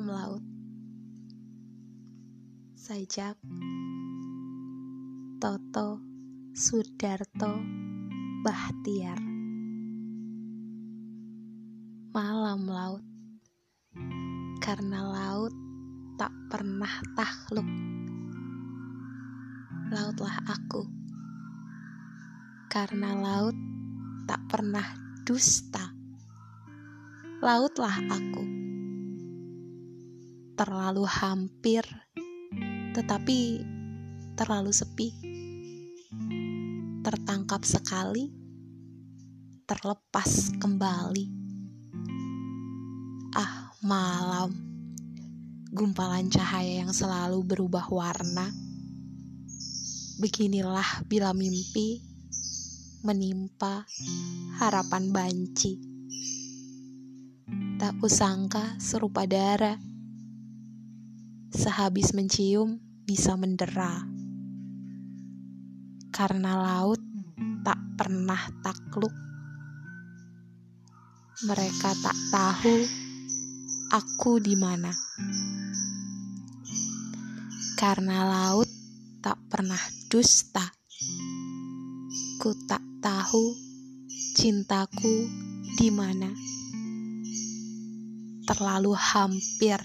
[0.00, 0.40] laut.
[2.72, 3.36] Sajak
[5.36, 6.00] Toto
[6.56, 7.60] Sudarto
[8.40, 9.20] Bahtiar.
[12.16, 13.04] Malam laut
[14.64, 15.52] Karena laut
[16.16, 17.68] tak pernah takluk.
[19.92, 20.88] Lautlah aku
[22.72, 23.56] Karena laut
[24.24, 24.88] tak pernah
[25.28, 25.92] dusta.
[27.44, 28.61] Lautlah aku
[30.62, 31.82] Terlalu hampir
[32.94, 33.38] Tetapi
[34.38, 35.10] terlalu sepi
[37.02, 38.30] tertangkap sekali,
[39.66, 41.26] terlepas kembali.
[43.34, 44.54] Ah, malam,
[45.74, 48.46] gumpalan cahaya yang selalu berubah warna.
[50.22, 52.06] Beginilah bila mimpi
[53.02, 53.82] menimpa
[54.62, 55.74] harapan banci.
[57.82, 59.91] Tak kusangka serupa darah.
[61.52, 64.08] Sehabis mencium bisa mendera
[66.12, 67.00] karena laut
[67.64, 69.12] tak pernah takluk.
[71.48, 72.76] Mereka tak tahu
[73.92, 74.92] aku di mana.
[77.80, 78.68] Karena laut
[79.24, 79.80] tak pernah
[80.12, 80.68] dusta.
[82.36, 83.56] Ku tak tahu
[84.36, 85.28] cintaku
[85.80, 86.28] di mana.
[88.44, 89.80] Terlalu hampir,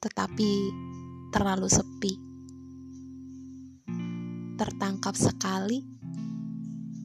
[0.00, 0.50] tetapi
[1.32, 2.26] terlalu sepi
[4.56, 5.84] tertangkap sekali,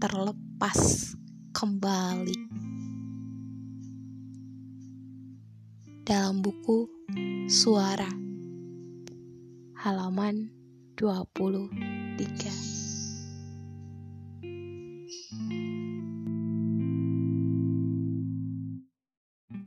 [0.00, 1.12] terlepas
[1.52, 2.38] kembali.
[6.04, 6.88] Dalam buku
[7.48, 8.08] Suara
[9.84, 10.48] halaman
[10.96, 12.73] 23